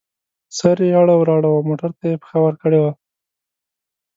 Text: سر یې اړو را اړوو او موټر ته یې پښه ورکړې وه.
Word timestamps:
سر 0.57 0.77
یې 0.85 0.91
اړو 1.01 1.17
را 1.27 1.33
اړوو 1.37 1.57
او 1.59 1.65
موټر 1.69 1.91
ته 1.97 2.03
یې 2.09 2.19
پښه 2.21 2.37
ورکړې 2.41 2.79
وه. 2.83 2.91